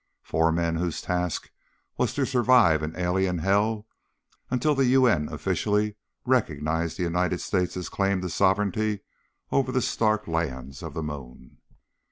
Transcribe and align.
Four 0.23 0.51
men 0.51 0.77
whose 0.77 0.99
task 0.99 1.51
was 1.95 2.15
to 2.15 2.25
survive 2.25 2.81
an 2.81 2.97
alien 2.97 3.37
hell 3.37 3.85
until 4.49 4.73
the 4.73 4.87
U.N. 4.87 5.29
officially 5.31 5.95
recognized 6.25 6.97
the 6.97 7.03
United 7.03 7.39
States' 7.39 7.87
claim 7.87 8.19
to 8.21 8.29
sovereignty 8.31 9.01
over 9.51 9.71
the 9.71 9.79
stark 9.79 10.27
lands 10.27 10.81
of 10.81 10.95
the 10.95 11.03
moon. 11.03 11.59